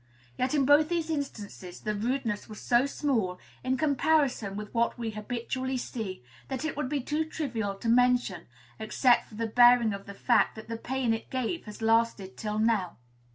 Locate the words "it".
6.65-6.75, 11.13-11.29